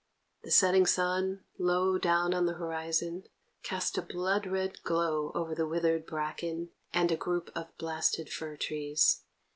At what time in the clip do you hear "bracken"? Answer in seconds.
6.07-6.71